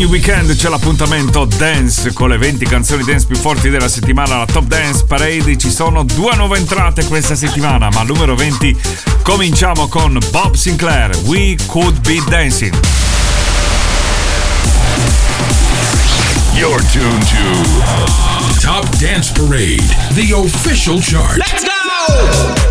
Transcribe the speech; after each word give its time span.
ogni 0.00 0.08
weekend 0.08 0.56
c'è 0.56 0.70
l'appuntamento 0.70 1.44
dance 1.44 2.14
con 2.14 2.30
le 2.30 2.38
20 2.38 2.64
canzoni 2.64 3.04
dance 3.04 3.26
più 3.26 3.36
forti 3.36 3.68
della 3.68 3.88
settimana, 3.88 4.38
la 4.38 4.46
Top 4.46 4.64
Dance 4.64 5.04
Parade. 5.04 5.58
Ci 5.58 5.70
sono 5.70 6.04
due 6.04 6.34
nuove 6.36 6.56
entrate 6.56 7.04
questa 7.04 7.34
settimana, 7.34 7.90
ma 7.90 8.00
al 8.00 8.06
numero 8.06 8.34
20 8.34 8.74
cominciamo 9.22 9.88
con 9.88 10.18
Bob 10.30 10.54
Sinclair, 10.54 11.14
We 11.24 11.56
Could 11.66 12.00
Be 12.00 12.22
Dancing. 12.28 12.74
You're 16.54 16.82
tuned 16.92 17.26
to 17.26 18.60
Top 18.60 18.88
Dance 18.96 19.30
Parade, 19.32 19.84
the 20.14 20.32
official 20.32 20.98
chart. 21.02 21.36
Let's 21.36 21.62
go! 21.62 22.69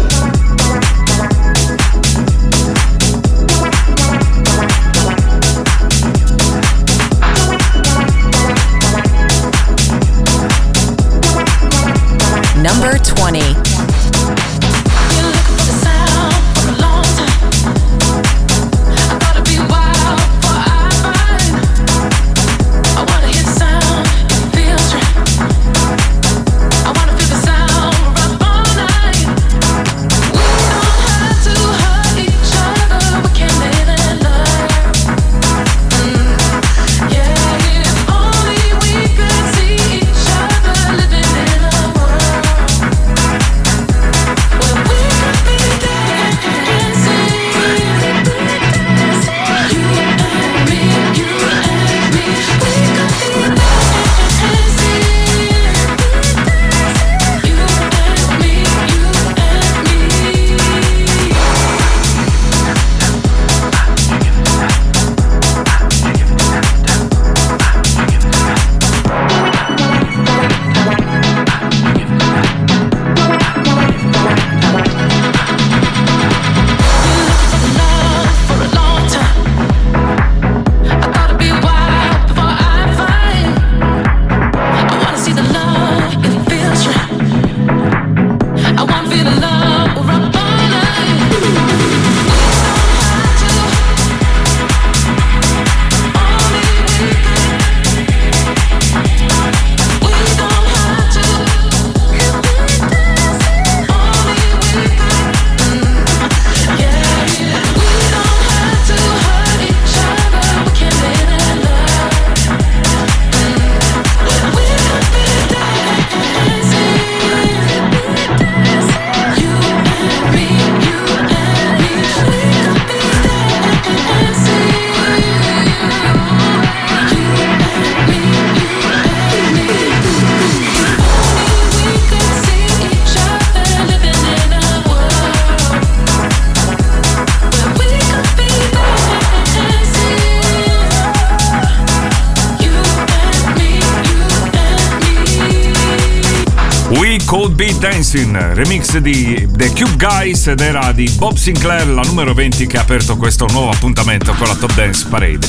Dancing, 147.59 148.53
remix 148.53 148.97
di 148.99 149.45
The 149.51 149.73
Cube 149.73 149.97
Guys 149.97 150.47
ed 150.47 150.61
era 150.61 150.93
di 150.93 151.09
Bob 151.17 151.35
Sinclair, 151.35 151.89
la 151.89 152.03
numero 152.03 152.33
20 152.33 152.65
che 152.65 152.77
ha 152.77 152.81
aperto 152.81 153.17
questo 153.17 153.47
nuovo 153.51 153.69
appuntamento 153.69 154.33
con 154.35 154.47
la 154.47 154.55
Top 154.55 154.73
Dance 154.75 155.05
Parade. 155.09 155.45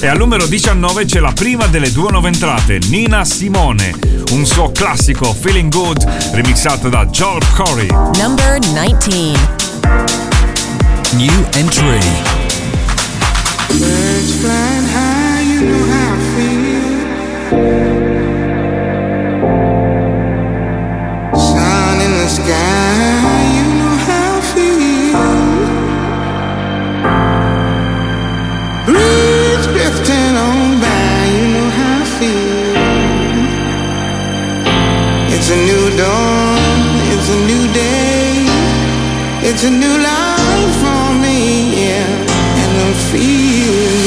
E 0.00 0.06
al 0.06 0.16
numero 0.16 0.46
19 0.46 1.04
c'è 1.04 1.20
la 1.20 1.32
prima 1.32 1.66
delle 1.66 1.92
due 1.92 2.10
nuove 2.10 2.28
entrate, 2.28 2.78
Nina 2.88 3.26
Simone, 3.26 3.92
un 4.30 4.46
suo 4.46 4.72
classico 4.72 5.34
Feeling 5.34 5.70
Good 5.70 6.32
remixato 6.32 6.88
da 6.88 7.04
Joel 7.04 7.42
Corey. 7.54 7.88
Number 8.16 8.58
19 8.58 9.38
New 11.16 11.44
entry. 11.52 12.00
Birds 13.68 14.32
flying 14.40 14.86
high, 14.88 15.42
you 15.42 15.60
know 15.60 15.84
how 15.92 16.14
I 16.14 17.80
feel. 17.84 17.89
It's 36.02 37.28
a 37.28 37.36
new 37.44 37.70
day, 37.74 38.46
it's 39.42 39.64
a 39.64 39.70
new 39.70 39.98
life 39.98 40.74
for 40.80 41.14
me, 41.20 41.84
yeah, 41.84 42.06
and 42.62 42.72
I'm 42.80 42.94
feeling 43.12 43.99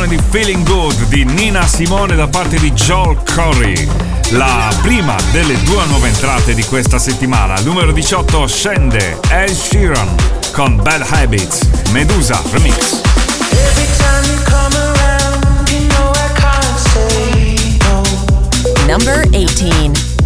versione 0.00 0.08
di 0.08 0.18
Feeling 0.30 0.66
Good 0.66 1.08
di 1.08 1.24
Nina 1.24 1.66
Simone 1.66 2.14
da 2.14 2.28
parte 2.28 2.58
di 2.58 2.72
Joel 2.72 3.18
Corey. 3.34 3.88
La 4.30 4.72
prima 4.82 5.16
delle 5.32 5.60
due 5.62 5.84
nuove 5.86 6.08
entrate 6.08 6.54
di 6.54 6.64
questa 6.64 6.98
settimana. 6.98 7.58
Numero 7.60 7.92
18 7.92 8.46
scende 8.46 9.18
Ed 9.28 9.50
Sheeran 9.50 10.08
con 10.52 10.76
Bad 10.76 11.04
Habits. 11.10 11.60
Medusa 11.90 12.40
Remix. 12.50 13.00
Number 18.86 19.28
18. 19.28 20.19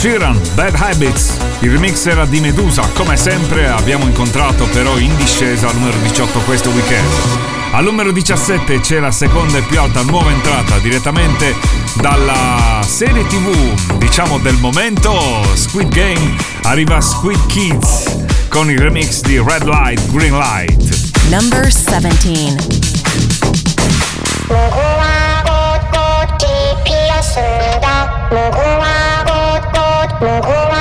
Sheeran, 0.00 0.40
Bad 0.54 0.76
Habits. 0.76 1.36
Il 1.58 1.72
remix 1.72 2.06
era 2.06 2.24
di 2.24 2.40
Medusa, 2.40 2.88
come 2.94 3.18
sempre 3.18 3.68
abbiamo 3.68 4.06
incontrato 4.06 4.64
però 4.68 4.96
in 4.96 5.14
discesa 5.18 5.68
al 5.68 5.74
numero 5.74 5.98
18 5.98 6.38
questo 6.38 6.70
weekend. 6.70 7.06
Al 7.72 7.84
numero 7.84 8.10
17 8.10 8.80
c'è 8.80 8.98
la 8.98 9.10
seconda 9.10 9.58
e 9.58 9.60
più 9.60 9.78
alta 9.78 10.00
nuova 10.00 10.30
entrata 10.30 10.78
direttamente 10.78 11.54
dalla 12.00 12.80
serie 12.82 13.26
tv, 13.26 13.98
diciamo 13.98 14.38
del 14.38 14.56
momento, 14.56 15.44
Squid 15.52 15.90
Game, 15.90 16.34
arriva 16.62 16.98
Squid 17.02 17.44
Kids 17.48 18.16
con 18.48 18.70
il 18.70 18.78
remix 18.78 19.20
di 19.20 19.38
Red 19.38 19.64
Light, 19.64 20.10
Green 20.10 20.38
Light. 20.38 21.28
Number 21.28 21.66
17. 21.66 22.80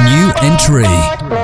New 0.10 0.32
entry. 0.42 1.39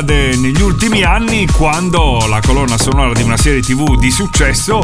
Accade 0.00 0.36
negli 0.36 0.60
ultimi 0.60 1.02
anni 1.02 1.46
quando 1.46 2.26
la 2.26 2.40
colonna 2.40 2.78
sonora 2.78 3.12
di 3.12 3.22
una 3.22 3.36
serie 3.36 3.60
tv 3.60 3.96
di 3.96 4.10
successo, 4.10 4.80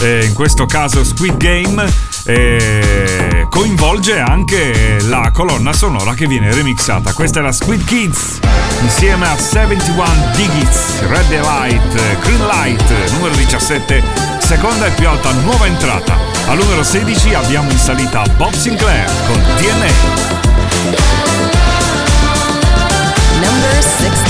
eh, 0.00 0.26
in 0.26 0.34
questo 0.34 0.66
caso 0.66 1.02
Squid 1.04 1.36
Game, 1.38 1.86
eh, 2.24 3.46
coinvolge 3.48 4.18
anche 4.18 4.98
la 5.04 5.30
colonna 5.32 5.72
sonora 5.72 6.14
che 6.14 6.26
viene 6.26 6.52
remixata. 6.52 7.14
Questa 7.14 7.40
è 7.40 7.42
la 7.42 7.52
Squid 7.52 7.84
Kids 7.84 8.40
insieme 8.82 9.26
a 9.26 9.36
71 9.36 10.06
Digits, 10.34 11.00
Red 11.08 11.30
Light, 11.30 12.20
Green 12.20 12.46
Light, 12.46 13.12
numero 13.12 13.34
17, 13.34 14.02
seconda 14.38 14.86
e 14.86 14.90
più 14.90 15.08
alta 15.08 15.32
nuova 15.32 15.66
entrata. 15.66 16.16
Al 16.46 16.58
numero 16.58 16.82
16 16.82 17.34
abbiamo 17.34 17.70
in 17.70 17.78
salita 17.78 18.22
Bob 18.36 18.52
Sinclair 18.52 19.10
con 19.26 19.42
DNA. 19.56 20.36
Number 23.40 23.82
16. 23.82 24.27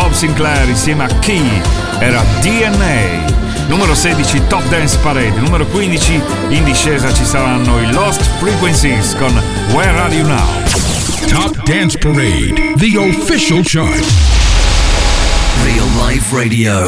Bob 0.00 0.14
Sinclair 0.14 0.66
insieme 0.66 1.04
a 1.04 1.08
Key. 1.20 1.44
Era 2.00 2.22
DNA. 2.40 3.68
Numero 3.68 3.94
16 3.94 4.46
Top 4.48 4.66
Dance 4.70 4.96
Parade, 5.02 5.38
numero 5.40 5.66
15 5.66 6.22
in 6.48 6.64
discesa 6.64 7.12
ci 7.12 7.22
saranno 7.22 7.78
i 7.82 7.92
Lost 7.92 8.22
Frequencies 8.38 9.14
con 9.14 9.30
Where 9.74 10.00
Are 10.00 10.14
You 10.14 10.26
Now? 10.26 10.46
Top 11.28 11.54
Dance 11.64 11.98
Parade, 11.98 12.72
the 12.76 12.96
official 12.96 13.62
chart. 13.62 14.02
Real 15.64 15.86
Life 16.02 16.34
Radio. 16.34 16.86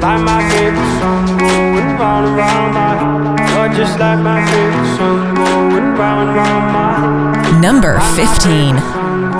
Like 0.00 0.20
my 0.22 0.42
favorite 0.50 0.98
song 0.98 1.38
going 1.38 1.96
round 1.96 2.26
and 2.26 2.36
round 2.36 2.74
my 2.74 3.36
head. 3.36 3.50
You're 3.54 3.86
just 3.86 3.98
like 4.00 4.18
my 4.18 4.44
favorite 4.44 4.96
song 4.96 5.34
going 5.36 5.94
round 5.96 6.28
and 6.28 6.36
round 6.36 6.72
my 6.72 7.42
head. 7.46 7.60
Number 7.60 8.00
15. 8.16 8.97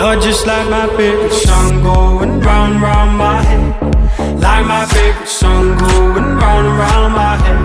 You're 0.00 0.18
just 0.18 0.46
like 0.46 0.66
my 0.70 0.86
favorite 0.96 1.30
song 1.30 1.82
going 1.82 2.40
round, 2.40 2.80
round 2.80 3.18
my 3.18 3.42
head. 3.42 4.40
Like 4.40 4.64
my 4.64 4.86
favorite 4.86 5.28
song 5.28 5.76
going 5.76 6.24
round 6.40 6.68
round 6.80 7.12
my 7.12 7.36
head. 7.36 7.60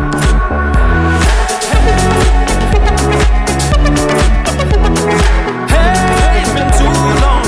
Hey, 5.72 6.42
it's 6.42 6.52
been 6.52 6.70
too 6.76 6.96
long. 7.24 7.46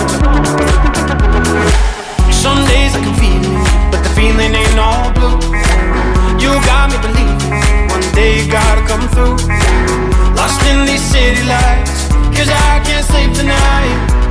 Some 2.31 2.63
days 2.71 2.95
I 2.95 3.03
can 3.03 3.13
feel 3.19 3.43
it, 3.43 3.91
but 3.91 4.01
the 4.03 4.09
feeling 4.15 4.55
ain't 4.55 4.79
all 4.79 5.11
blue. 5.11 5.35
You 6.39 6.55
got 6.63 6.87
me 6.91 6.97
believing 7.03 7.89
one 7.91 8.07
day 8.15 8.39
you 8.39 8.49
gotta 8.49 8.87
come 8.87 9.05
through. 9.09 9.35
Lost 10.37 10.63
in 10.63 10.85
these 10.85 11.03
city 11.03 11.43
lights, 11.43 12.07
cause 12.31 12.47
I 12.47 12.79
can't 12.85 13.05
sleep 13.05 13.33
tonight. 13.33 14.16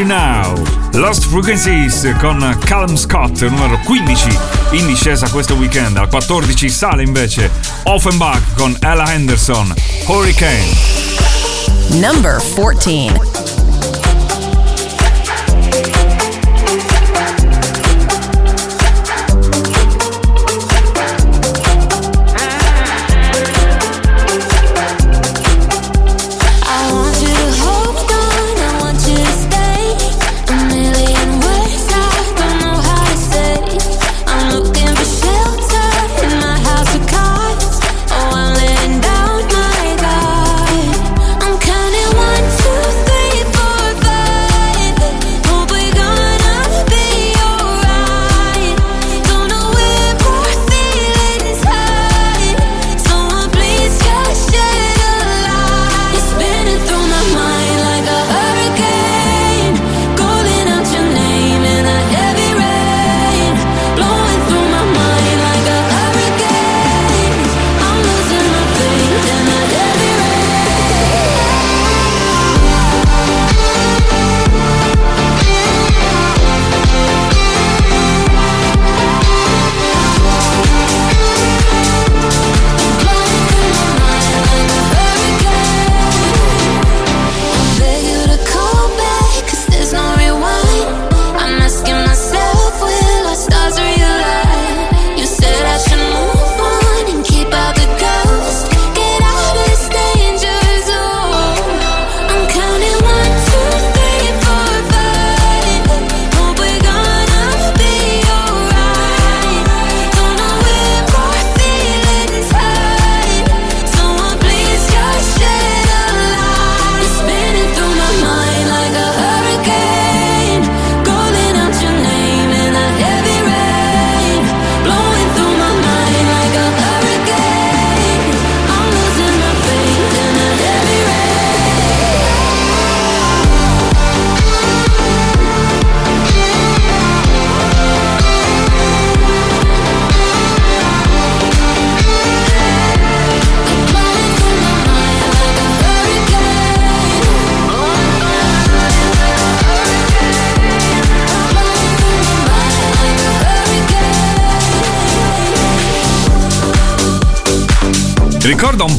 You 0.00 0.06
Now? 0.06 0.54
Lost 0.94 1.26
Frequencies 1.26 2.10
con 2.20 2.38
Calm 2.64 2.96
Scott, 2.96 3.38
numero 3.42 3.78
15 3.84 4.30
in 4.70 4.86
discesa 4.86 5.28
questo 5.28 5.56
weekend. 5.56 5.98
Al 5.98 6.08
14 6.08 6.70
sale 6.70 7.02
invece 7.02 7.50
Offenbach 7.82 8.40
con 8.54 8.74
Ella 8.80 9.12
Henderson, 9.12 9.74
Hurricane. 10.06 10.72
Number 12.00 12.40
14. 12.54 13.29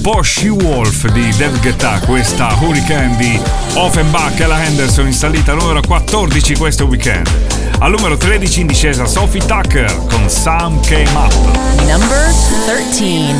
Po' 0.01 0.23
She-Wolf 0.23 1.11
di 1.11 1.31
Dev 1.37 1.59
Guetta, 1.59 1.99
questa 1.99 2.57
Hurricane 2.59 3.15
di 3.17 3.39
Offenbach 3.75 4.39
e 4.39 4.47
la 4.47 4.63
Henderson 4.63 5.05
in 5.05 5.13
salita 5.13 5.53
numero 5.53 5.79
14 5.79 6.55
questo 6.55 6.85
weekend. 6.85 7.29
Al 7.77 7.91
numero 7.91 8.17
13 8.17 8.61
in 8.61 8.67
discesa 8.67 9.05
Sophie 9.05 9.45
Tucker 9.45 9.95
con 10.09 10.27
Some 10.27 10.79
Came 10.81 11.11
Up. 11.13 11.33
Number 11.85 12.33
13. 12.65 13.35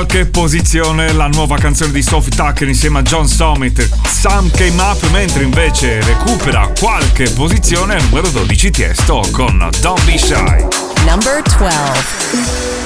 Qualche 0.00 0.24
posizione 0.24 1.12
la 1.12 1.26
nuova 1.26 1.58
canzone 1.58 1.92
di 1.92 2.02
Sophie 2.02 2.34
Tucker 2.34 2.66
insieme 2.66 3.00
a 3.00 3.02
John 3.02 3.28
Summit, 3.28 3.86
Some 4.08 4.50
Came 4.52 4.80
Up, 4.80 5.06
mentre 5.10 5.42
invece 5.42 6.00
recupera 6.00 6.72
qualche 6.78 7.28
posizione 7.32 7.96
al 7.96 8.02
numero 8.04 8.30
12 8.30 8.70
Tiesto 8.70 9.22
con 9.30 9.58
Don't 9.80 10.02
Be 10.06 10.16
Shy. 10.16 10.66
Number 11.04 11.42
12. 11.42 12.80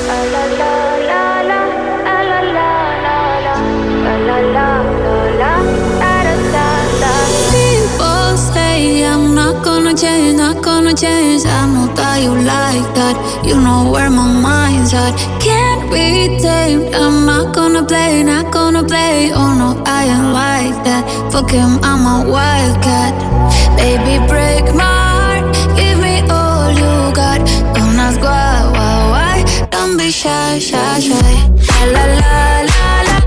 People 7.52 8.36
say 8.36 9.04
I'm 9.04 9.34
not 9.34 9.62
gonna 9.62 9.94
change, 9.94 10.36
not 10.36 10.60
gonna 10.60 10.92
change. 10.92 11.46
I 11.46 11.64
know 11.66 11.94
that 11.94 12.20
you 12.20 12.34
like 12.34 12.92
that. 12.94 13.16
You 13.44 13.54
know 13.60 13.88
where 13.88 14.10
my 14.10 14.26
mind's 14.26 14.92
at. 14.92 15.14
Can't 15.38 15.63
be 15.90 16.38
tamed. 16.38 16.94
I'm 16.94 17.26
not 17.26 17.54
gonna 17.54 17.84
play, 17.84 18.22
not 18.22 18.52
gonna 18.52 18.84
play. 18.84 19.32
Oh 19.32 19.52
no, 19.60 19.82
I 19.86 20.04
ain't 20.14 20.32
like 20.32 20.76
that. 20.84 21.04
Fuck 21.32 21.50
him, 21.50 21.78
I'm 21.82 22.04
a 22.06 22.30
wildcat. 22.30 23.14
Baby, 23.76 24.14
break 24.28 24.64
my 24.74 24.84
heart. 24.84 25.44
Give 25.76 25.98
me 25.98 26.20
all 26.30 26.70
you 26.70 26.92
got. 27.14 27.40
Don't 27.74 27.98
ask 28.06 28.20
why, 28.20 28.70
why, 28.76 28.96
why. 29.12 29.68
Don't 29.70 29.96
be 29.96 30.10
shy, 30.10 30.58
shy, 30.58 31.00
shy. 31.00 31.32
La 31.74 31.84
la 31.94 32.04
la 32.20 32.38
la 32.70 32.90
la. 33.08 33.18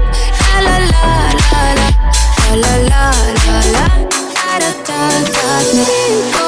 La 0.50 0.58
la 0.68 0.76
la 0.94 1.08
la 1.42 1.64
la. 1.80 1.90
La 2.50 2.56
la 2.64 2.76
la 2.92 3.06
la 3.46 3.58
la. 3.76 3.86
Da 4.36 4.60
da 4.62 4.72
da 4.88 5.52
da. 6.42 6.47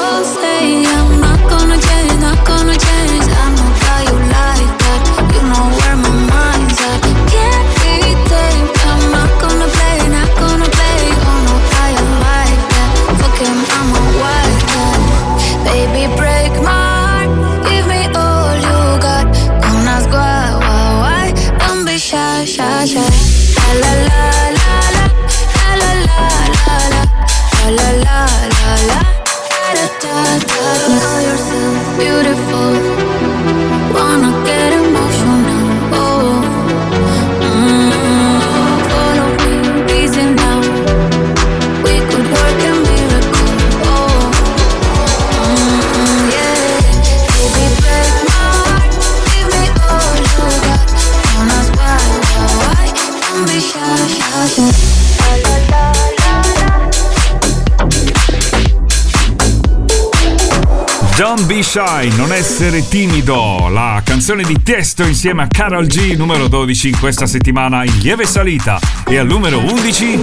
Be 61.60 61.62
shy, 61.62 62.10
non 62.16 62.32
essere 62.32 62.86
timido. 62.88 63.68
La 63.68 64.00
canzone 64.04 64.42
di 64.44 64.62
Tiesto 64.62 65.04
insieme 65.04 65.42
a 65.42 65.46
Carol 65.46 65.86
G, 65.86 66.14
numero 66.16 66.48
12 66.48 66.88
in 66.88 66.98
questa 66.98 67.26
settimana 67.26 67.84
in 67.84 67.98
lieve 67.98 68.24
salita. 68.24 68.78
E 69.06 69.18
al 69.18 69.26
numero 69.26 69.58
11, 69.58 70.18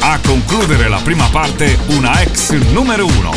a 0.00 0.18
concludere 0.24 0.88
la 0.88 0.98
prima 1.02 1.26
parte, 1.30 1.78
una 1.88 2.20
ex 2.20 2.50
numero 2.72 3.06
1. 3.06 3.30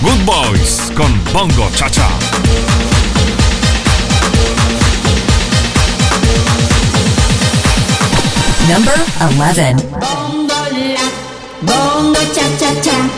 Good 0.00 0.22
Boys 0.22 0.92
con 0.94 1.18
Bongo 1.30 1.68
Cha 1.74 1.88
Cha. 1.88 2.08
Number 8.68 9.04
11. 9.18 9.74
Bongo 11.62 12.18
cha 12.34 12.42
cha 12.58 12.80
cha, 12.80 13.08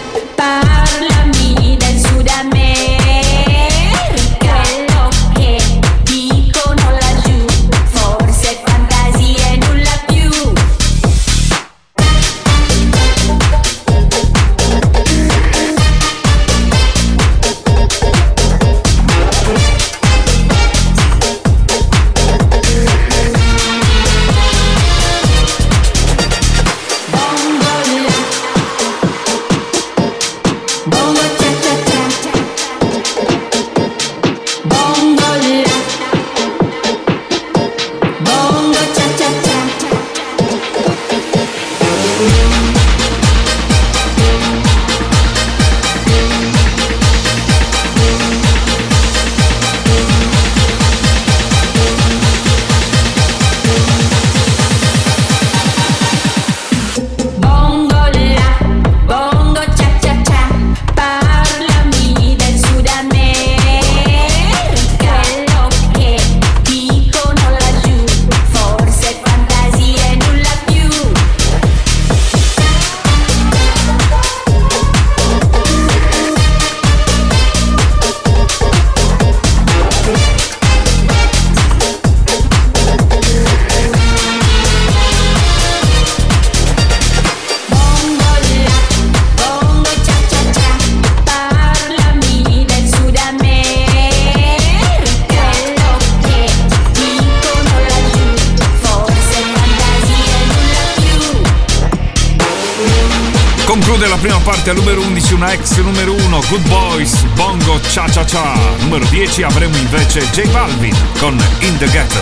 numero 106.04 106.22
1 106.26 106.40
Good 106.48 106.68
Boys 106.68 107.24
Bongo 107.34 107.80
Cha 107.88 108.06
Cha 108.08 108.24
Cha. 108.24 108.54
Numero 108.80 109.04
10 109.06 109.42
avremo 109.44 109.76
invece 109.76 110.20
J 110.20 110.46
Balvin 110.50 110.94
con 111.18 111.42
In 111.60 111.76
the 111.78 111.86
Ghetto. 111.86 112.20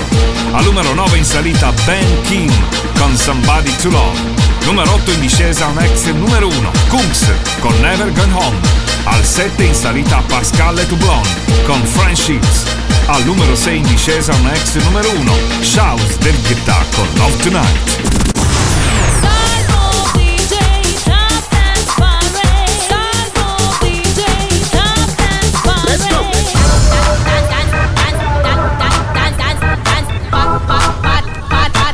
Al 0.52 0.64
numero 0.64 0.94
9 0.94 1.18
in 1.18 1.24
salita 1.24 1.72
Ben 1.84 2.22
Kim 2.22 2.52
con 2.98 3.16
Somebody 3.16 3.74
to 3.76 3.90
Love. 3.90 4.18
Numero 4.66 4.92
8 4.92 5.10
in 5.10 5.20
discesa 5.20 5.66
un 5.66 5.78
ex 5.80 6.04
numero 6.12 6.46
1 6.46 6.70
Kunks 6.88 7.32
con 7.60 7.72
Never 7.80 8.12
Gone 8.12 8.32
Home. 8.32 8.60
Al 9.04 9.24
7 9.24 9.64
in 9.64 9.74
salita 9.74 10.22
Pascal 10.28 10.78
e 10.78 10.86
Toublon 10.86 11.22
con 11.64 11.82
Friendships. 11.84 12.64
Al 13.06 13.24
numero 13.24 13.56
6 13.56 13.78
in 13.78 13.86
discesa 13.86 14.32
un 14.34 14.46
ex 14.48 14.74
numero 14.84 15.10
1 15.10 15.32
Shouse 15.60 16.18
del 16.20 16.36
Guitta 16.46 16.84
con 16.94 17.08
Love 17.16 17.36
Tonight. 17.42 18.31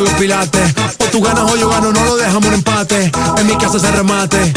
los 0.00 0.12
pilates. 0.14 0.74
O 0.98 1.04
tú 1.04 1.20
ganas 1.20 1.50
o 1.50 1.56
yo 1.56 1.68
gano, 1.68 1.92
no 1.92 2.04
lo 2.04 2.16
dejamos 2.16 2.46
en 2.46 2.54
empate. 2.54 3.10
En 3.38 3.46
mi 3.46 3.56
casa 3.56 3.78
se 3.78 3.90
remate. 3.90 4.52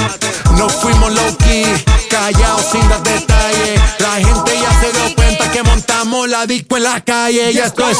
No 0.57 0.69
fuimos 0.69 1.11
low 1.13 1.37
key, 1.37 1.65
callados 2.09 2.65
sin 2.71 2.87
dar 2.89 3.01
detalles. 3.03 3.81
La 3.99 4.13
gente 4.15 4.51
ya 4.59 4.81
se 4.81 4.91
dio 4.91 5.15
cuenta 5.15 5.51
que 5.51 5.63
montamos 5.63 6.27
la 6.29 6.45
disco 6.45 6.77
en 6.77 6.83
la 6.83 7.01
calle. 7.01 7.51
Y 7.51 7.57
esto 7.57 7.89
es. 7.89 7.99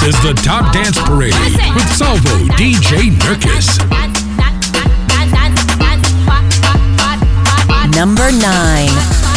This 0.00 0.16
is 0.16 0.22
the 0.22 0.32
Top 0.32 0.72
Dance 0.72 0.98
Parade 1.02 1.34
with 1.74 1.86
Salvo 1.94 2.30
DJ 2.56 3.10
Nurkis. 3.10 3.78
Number 7.94 8.32
9. 8.32 9.29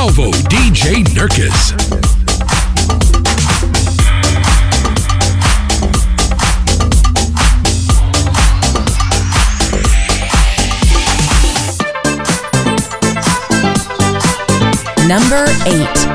Salvo 0.00 0.30
DJ 0.48 1.02
Nurkis. 1.14 1.74
Number 15.06 15.46
8. 15.66 16.09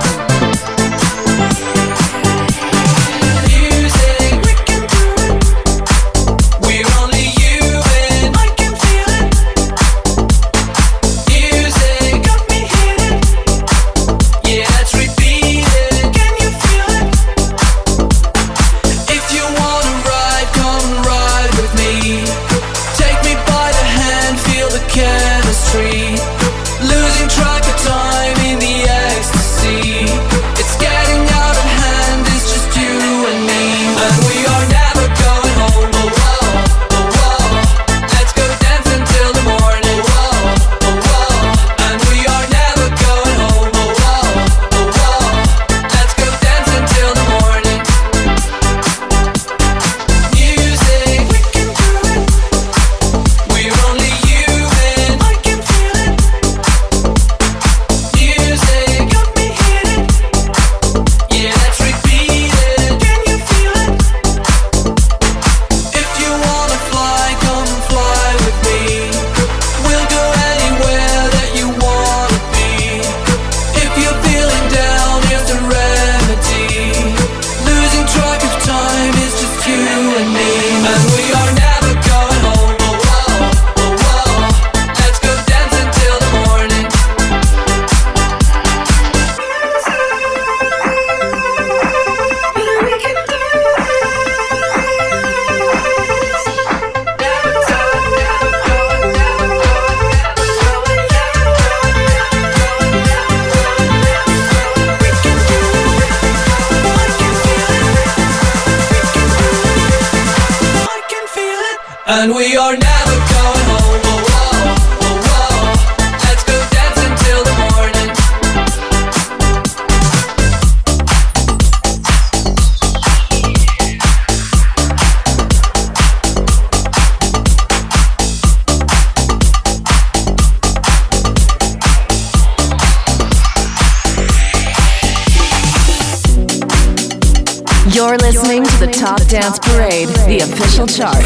Dance 139.30 139.58
Parade, 139.60 140.10
the 140.28 140.40
official 140.44 140.86
chart. 140.86 141.24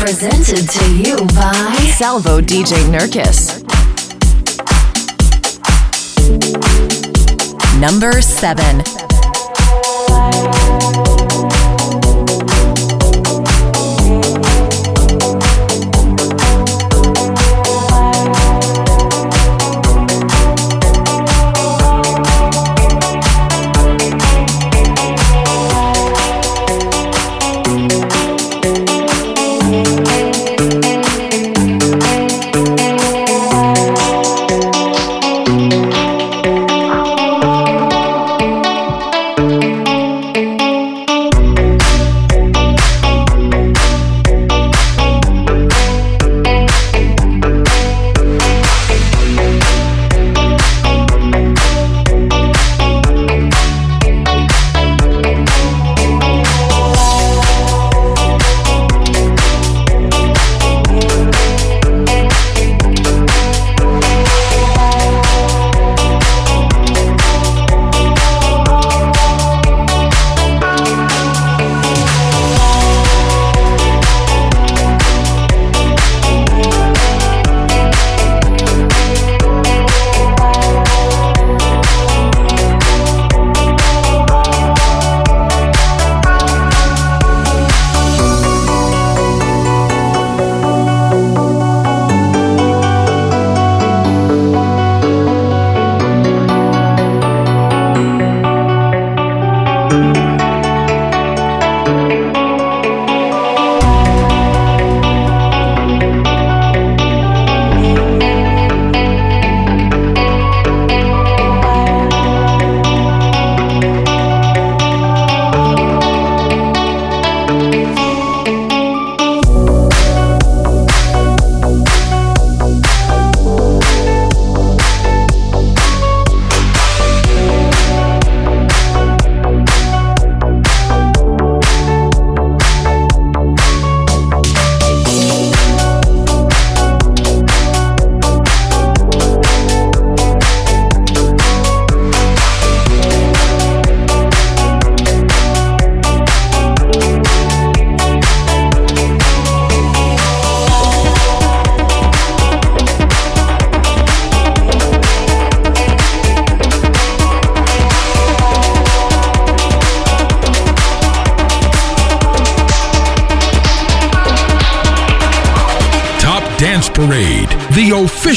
Presented 0.00 0.66
to 0.66 0.96
you 0.96 1.16
by 1.34 1.52
Salvo 1.94 2.40
DJ 2.40 2.76
Nurkis. 2.90 3.62
Number 7.78 8.22
7. 8.22 9.05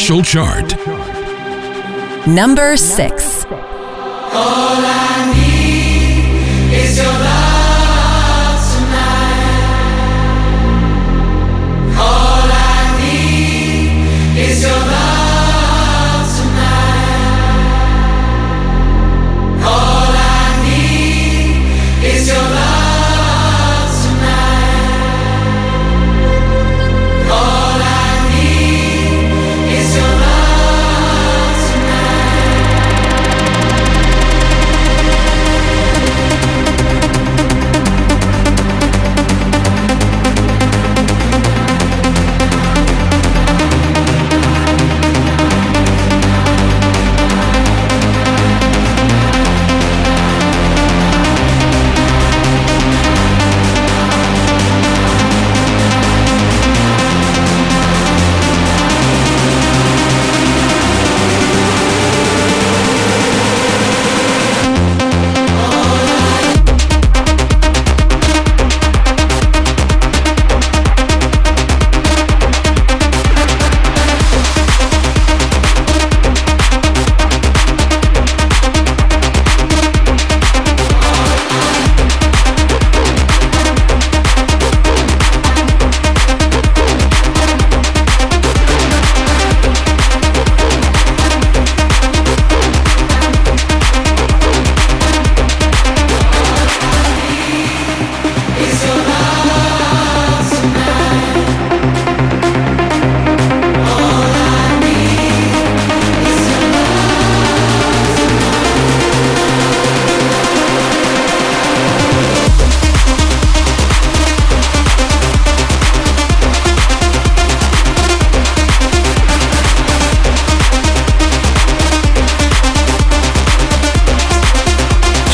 Official 0.10 0.24
chart. 0.24 0.76
Number 2.28 2.76
6. 2.76 3.49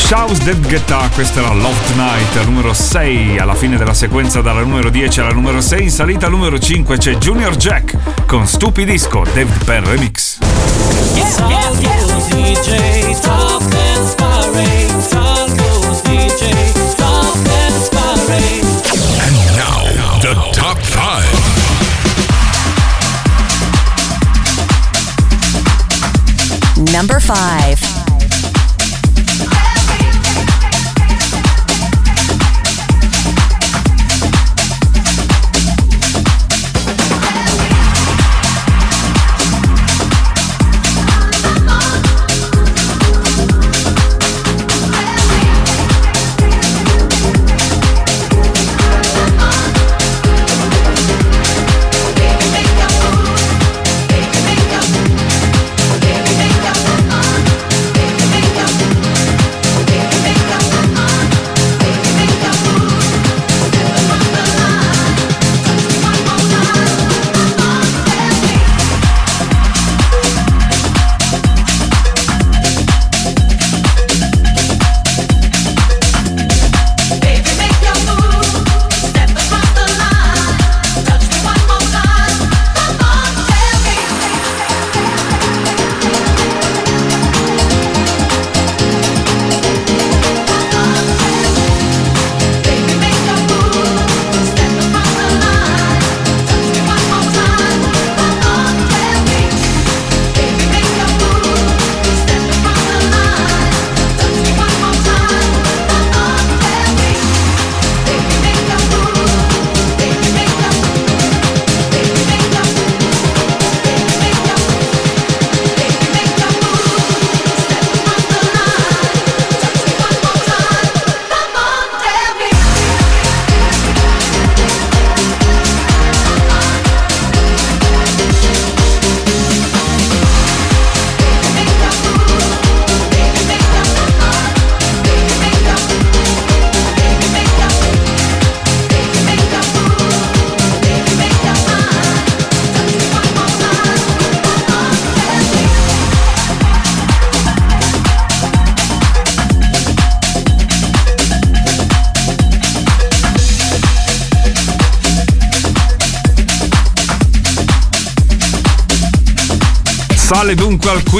Shouse 0.06 0.43
Dead 0.43 0.68
Guetta, 0.68 1.10
questa 1.16 1.39
era 1.39 1.51
Love 1.51 1.84
Tonight, 1.88 2.45
numero 2.45 2.74
6, 2.74 3.39
alla 3.39 3.56
fine 3.56 3.76
della 3.76 3.95
sequenza 3.95 4.39
dalla 4.39 4.62
numero 4.62 4.91
10 4.91 5.20
alla 5.20 5.32
numero 5.32 5.62
6, 5.62 5.82
in 5.82 5.89
salita 5.89 6.28
al 6.28 6.32
numero 6.32 6.60
5 6.60 6.97
c'è 6.97 7.16
Junior 7.16 7.56
Jack 7.56 8.28
con 8.28 8.45
Stupidisco, 8.45 9.24
David 9.34 9.64
Penn 9.64 9.84
Remix. 9.86 10.38
Top 16.97 17.34
Dance 17.43 17.89
Parade. 17.89 18.62
And 19.22 19.36
now, 19.56 19.88
the 20.22 20.36
top 20.53 20.78
five. 20.78 21.26
Number 26.91 27.20
5. 27.20 27.95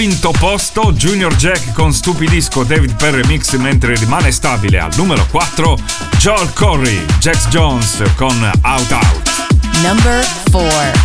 Quinto 0.06 0.32
posto 0.38 0.94
Junior 0.94 1.36
Jack 1.36 1.74
con 1.74 1.92
Stupidisco 1.92 2.64
David 2.64 2.94
Perry 2.96 3.26
Mix 3.26 3.54
mentre 3.54 3.96
rimane 3.96 4.32
stabile 4.32 4.78
al 4.78 4.92
numero 4.98 5.26
4 5.32 5.80
Joel 6.20 6.54
Corey, 6.54 7.04
Jax 7.18 7.48
Jones 7.48 8.04
con 8.16 8.40
Out 8.62 8.92
Out. 8.92 9.48
Number 9.82 10.24
4. 10.52 11.05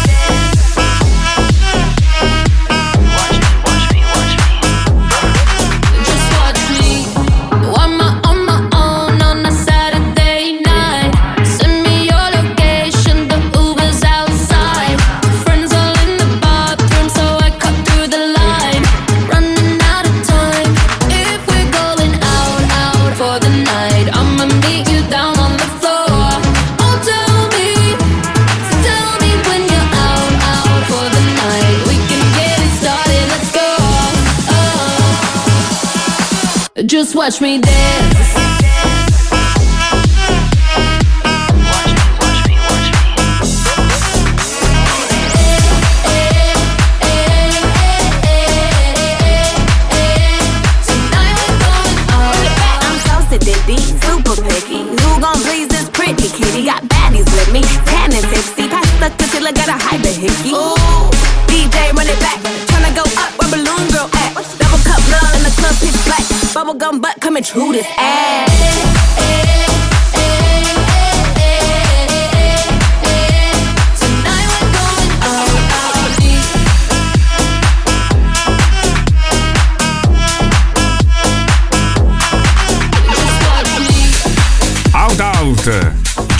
watch 37.21 37.39
me 37.39 37.59
dance. 37.59 37.90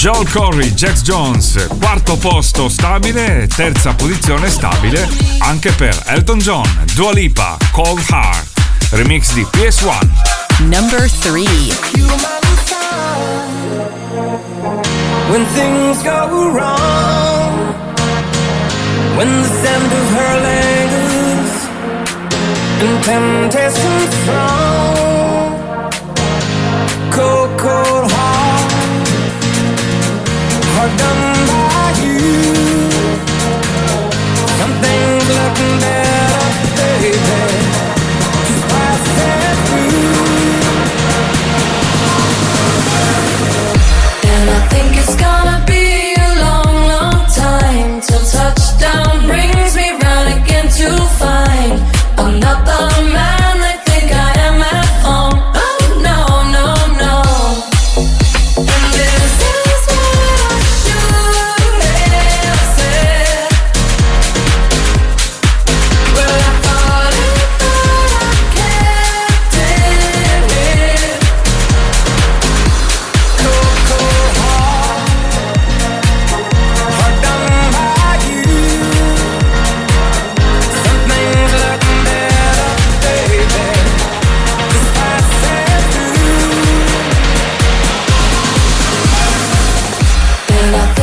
Joel 0.02 0.26
Corey, 0.32 0.74
Jack 0.74 0.99
Jones, 1.04 1.68
quarto 1.80 2.18
posto 2.18 2.68
stabile, 2.70 3.45
terza 3.45 3.93
posizione 3.93 4.49
stabile 4.49 5.08
anche 5.41 5.72
per 5.74 5.95
Elton 6.08 6.39
John, 6.39 6.68
Dua 6.95 7.12
Lipa, 7.12 7.56
Cold 7.72 7.99
Heart, 8.10 8.47
remix 8.93 9.32
di 9.34 9.45
PS1. 9.52 10.08
Number 10.62 11.08
3 11.08 11.45
When 15.30 15.45
things 15.54 16.02
go 16.02 16.49
wrong, 16.49 17.76
when 19.16 19.30
the 19.43 19.47
sound 19.62 19.91
of 19.91 20.10
her 20.16 20.39
legs 20.41 21.68
and 22.80 23.04
temptation 23.04 24.12
strong, 24.24 25.91
cold, 27.12 27.56
cold 27.60 28.01
done 30.98 31.31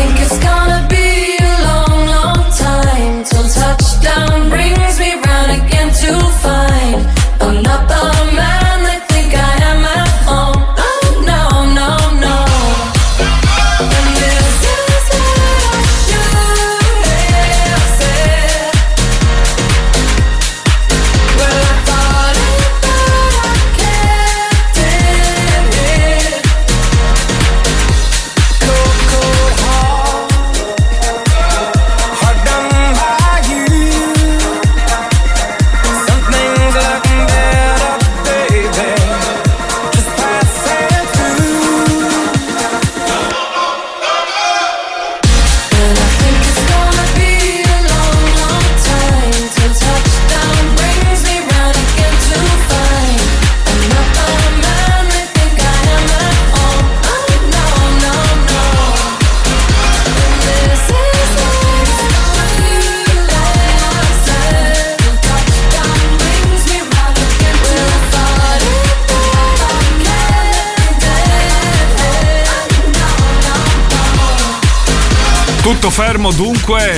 think 0.09 0.21
it's 0.21 0.39
gonna 0.39 0.78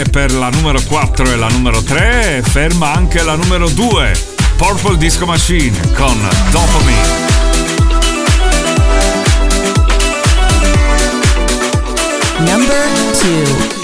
per 0.09 0.33
la 0.33 0.49
numero 0.49 0.81
4 0.81 1.33
e 1.33 1.37
la 1.37 1.49
numero 1.49 1.83
3, 1.83 2.43
ferma 2.45 2.93
anche 2.93 3.23
la 3.23 3.35
numero 3.35 3.69
2, 3.69 4.13
Purple 4.57 4.97
Disco 4.97 5.27
Machine 5.27 5.79
con 5.95 6.29
Dopamine. 6.51 7.29
Number 12.39 12.89
2 13.23 13.80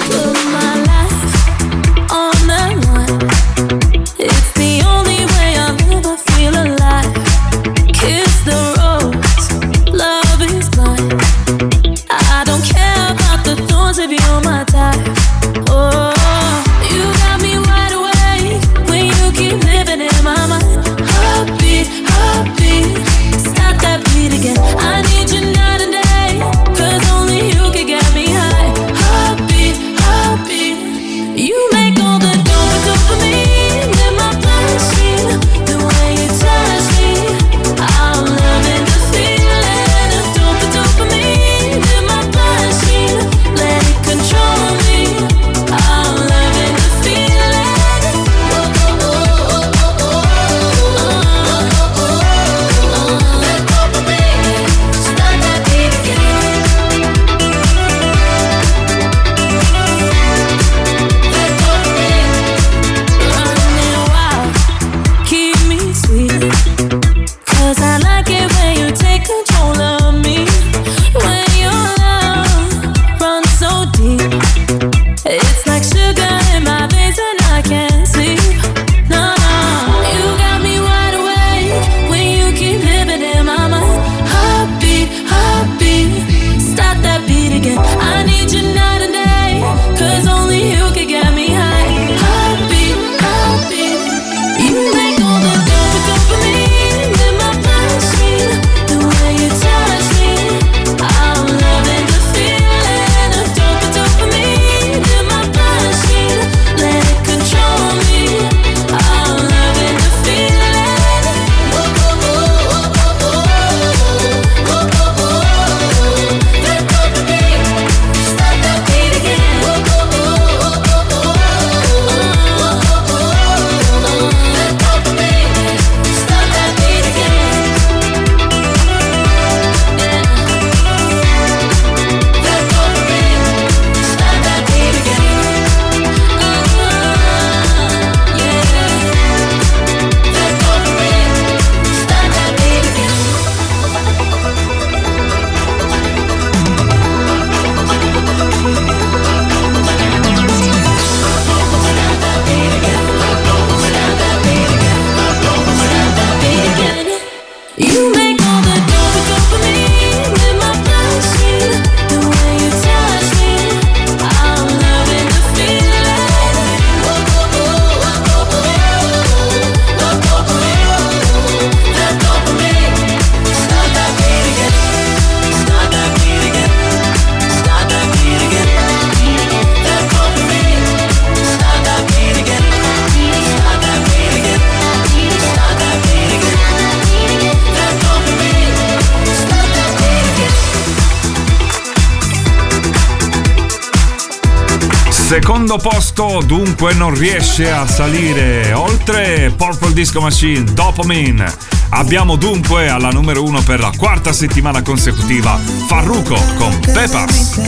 posto, 196.77 196.85
dunque 196.87 196.95
non 196.95 197.15
riesce 197.15 197.71
a 197.71 197.87
salire 197.87 198.73
oltre 198.73 199.53
Purple 199.57 199.93
Disco 199.93 200.21
Machine, 200.21 200.73
Dopamine. 200.73 201.53
Abbiamo 201.91 202.37
dunque 202.37 202.89
alla 202.89 203.09
numero 203.09 203.43
uno 203.43 203.63
per 203.63 203.81
la 203.81 203.93
quarta 203.97 204.33
settimana 204.33 204.83
consecutiva 204.83 205.59
Farruko 205.89 206.39
con 206.59 206.79
Peppers. 206.81 207.61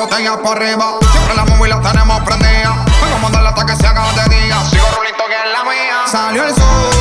Botella 0.00 0.36
para 0.42 0.56
arriba. 0.56 0.98
Siempre 1.12 1.34
la 1.34 1.44
móvil 1.44 1.70
la 1.70 1.80
tenemos 1.80 2.20
prendida. 2.22 2.84
Vengo 3.02 3.16
a 3.16 3.18
mandarle 3.18 3.48
hasta 3.50 3.66
que 3.66 3.76
se 3.76 3.86
haga 3.86 4.04
de 4.12 4.34
día. 4.34 4.64
Sigo 4.64 4.86
rulito 4.96 5.24
que 5.28 5.34
es 5.34 5.52
la 5.52 5.64
mía. 5.64 6.06
Salió 6.06 6.44
el 6.44 6.54
sol. 6.54 6.99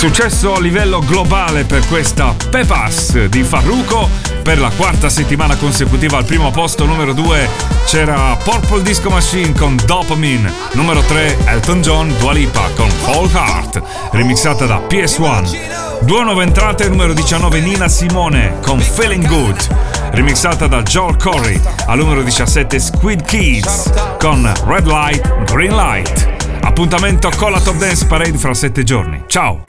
Successo 0.00 0.54
a 0.54 0.60
livello 0.60 1.00
globale 1.00 1.64
per 1.64 1.86
questa 1.86 2.34
Pepas 2.48 3.26
di 3.26 3.42
Farruko. 3.42 4.08
Per 4.42 4.58
la 4.58 4.70
quarta 4.74 5.10
settimana 5.10 5.56
consecutiva 5.56 6.16
al 6.16 6.24
primo 6.24 6.50
posto, 6.50 6.86
numero 6.86 7.12
2, 7.12 7.46
c'era 7.84 8.34
Purple 8.42 8.80
Disco 8.80 9.10
Machine 9.10 9.52
con 9.52 9.78
Dopamine. 9.84 10.50
Numero 10.72 11.02
3, 11.02 11.44
Elton 11.44 11.82
John, 11.82 12.14
Dua 12.18 12.32
Lipa 12.32 12.70
con 12.76 12.88
Whole 13.04 13.30
Heart, 13.30 13.82
remixata 14.12 14.64
da 14.64 14.80
PS1. 14.88 16.00
Due 16.00 16.24
nuove 16.24 16.44
entrate, 16.44 16.88
numero 16.88 17.12
19, 17.12 17.60
Nina 17.60 17.88
Simone 17.88 18.56
con 18.62 18.80
Feeling 18.80 19.26
Good, 19.26 19.66
remixata 20.12 20.66
da 20.66 20.80
Joel 20.80 21.16
Corey. 21.16 21.60
Al 21.88 21.98
numero 21.98 22.22
17, 22.22 22.80
Squid 22.80 23.22
Kids 23.24 23.92
con 24.18 24.50
Red 24.64 24.86
Light, 24.86 25.44
Green 25.52 25.76
Light. 25.76 26.26
Appuntamento 26.62 27.30
con 27.36 27.52
la 27.52 27.60
Top 27.60 27.76
Dance 27.76 28.06
Parade 28.06 28.38
fra 28.38 28.54
sette 28.54 28.82
giorni. 28.82 29.24
Ciao! 29.26 29.64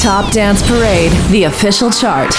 Top 0.00 0.32
Dance 0.32 0.62
Parade, 0.68 1.12
the 1.30 1.44
official 1.44 1.90
chart. 1.90 2.34